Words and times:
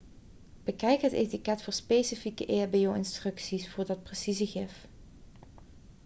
bekijk 0.63 1.01
het 1.01 1.11
etiket 1.11 1.63
voor 1.63 1.73
specifieke 1.73 2.45
ehbo-instructies 2.45 3.69
voor 3.69 3.85
dat 3.85 4.03
precieze 4.03 4.47
gif 4.47 4.87